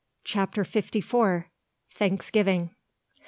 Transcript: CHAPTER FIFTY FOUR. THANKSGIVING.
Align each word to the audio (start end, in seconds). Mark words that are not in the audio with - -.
CHAPTER 0.23 0.65
FIFTY 0.65 0.99
FOUR. 1.01 1.51
THANKSGIVING. 1.93 2.71